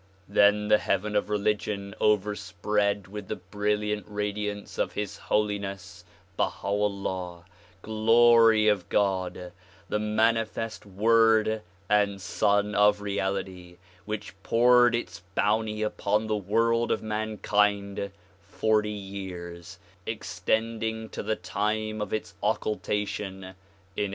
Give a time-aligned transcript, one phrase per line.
[0.27, 6.03] Then the heaven of religion overspread with the brilliant radiance of His Holiness
[6.35, 7.45] Baha 'Ullah,
[7.83, 9.51] Glory of God,
[9.89, 17.03] the manifest Word and Sun of Reality which poured its bounty upon the world of
[17.03, 18.11] mankind
[18.41, 19.77] forty years,
[20.07, 24.07] extending to the time of its occultation in 1892.